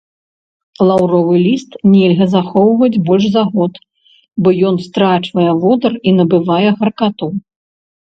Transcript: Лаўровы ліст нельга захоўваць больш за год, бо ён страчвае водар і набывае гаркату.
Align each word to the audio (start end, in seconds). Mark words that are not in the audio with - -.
Лаўровы 0.91 1.33
ліст 1.45 1.75
нельга 1.93 2.25
захоўваць 2.35 2.97
больш 3.09 3.25
за 3.35 3.43
год, 3.57 3.73
бо 4.47 4.55
ён 4.71 4.75
страчвае 4.87 5.45
водар 5.65 5.93
і 6.09 6.15
набывае 6.21 6.69
гаркату. 6.81 7.27